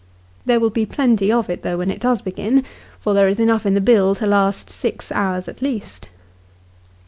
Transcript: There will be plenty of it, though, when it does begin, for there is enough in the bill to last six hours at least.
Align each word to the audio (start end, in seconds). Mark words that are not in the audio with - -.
There 0.47 0.59
will 0.59 0.71
be 0.71 0.87
plenty 0.87 1.31
of 1.31 1.47
it, 1.47 1.61
though, 1.61 1.77
when 1.77 1.91
it 1.91 2.01
does 2.01 2.23
begin, 2.23 2.63
for 2.99 3.13
there 3.13 3.27
is 3.27 3.39
enough 3.39 3.67
in 3.67 3.75
the 3.75 3.79
bill 3.81 4.15
to 4.15 4.25
last 4.25 4.71
six 4.71 5.11
hours 5.11 5.47
at 5.47 5.61
least. 5.61 6.09